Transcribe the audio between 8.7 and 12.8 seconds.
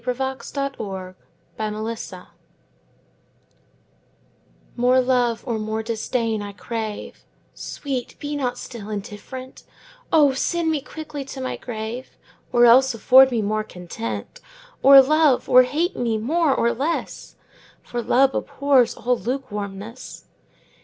indifferent: O send me quickly to my grave, Or